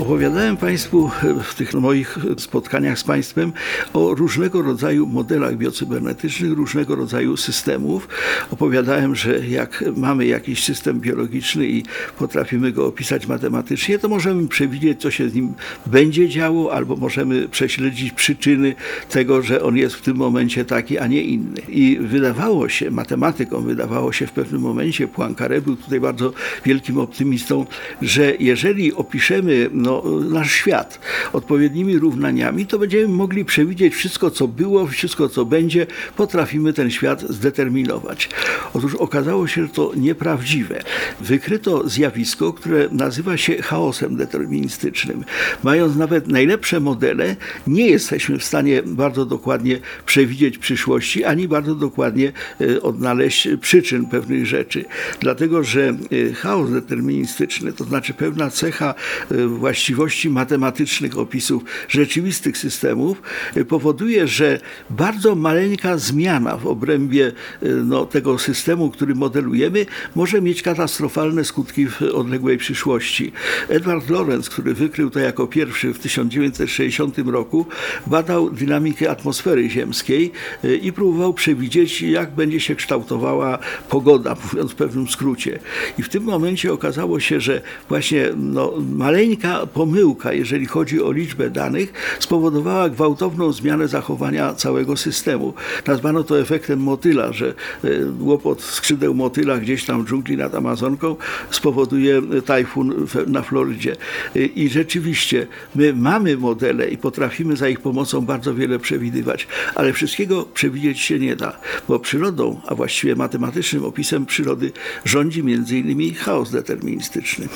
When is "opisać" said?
12.86-13.26